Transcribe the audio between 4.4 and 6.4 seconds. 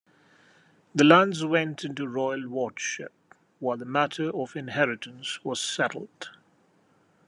inheritance was settled.